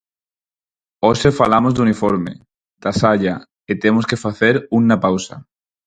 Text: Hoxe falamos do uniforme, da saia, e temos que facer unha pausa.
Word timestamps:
Hoxe 1.07 1.29
falamos 1.39 1.73
do 1.73 1.83
uniforme, 1.87 2.33
da 2.83 2.91
saia, 3.01 3.35
e 3.71 3.73
temos 3.83 4.07
que 4.09 4.21
facer 4.25 4.55
unha 4.79 4.97
pausa. 5.05 5.35